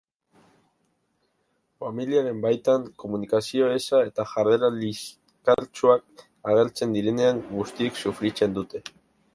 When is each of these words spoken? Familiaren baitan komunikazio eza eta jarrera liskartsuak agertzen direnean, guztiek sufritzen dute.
Familiaren 1.83 2.39
baitan 2.47 2.87
komunikazio 3.03 3.69
eza 3.75 4.01
eta 4.09 4.27
jarrera 4.33 4.73
liskartsuak 4.79 6.27
agertzen 6.55 6.99
direnean, 6.99 7.45
guztiek 7.61 8.03
sufritzen 8.05 8.61
dute. 8.61 8.87